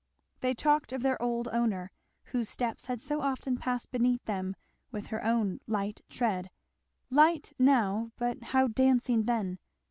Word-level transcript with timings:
They 0.39 0.55
talked 0.55 0.93
of 0.93 1.03
their 1.03 1.21
old 1.21 1.47
owner, 1.49 1.91
whose 2.23 2.49
steps 2.49 2.85
had 2.85 2.99
so 2.99 3.21
often 3.21 3.55
passed 3.55 3.91
beneath 3.91 4.25
them 4.25 4.55
with 4.91 5.05
her 5.13 5.23
own 5.23 5.59
light 5.67 6.01
tread, 6.09 6.49
light 7.11 7.53
now, 7.59 8.09
but 8.17 8.45
how 8.45 8.67
dancing 8.67 9.25
then! 9.25 9.59